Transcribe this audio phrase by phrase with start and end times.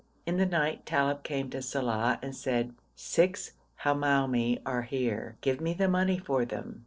[0.25, 3.51] In the night Talib came to Saleh and said: 'Six
[3.83, 6.79] Hamoumi are here; give me the money for them.'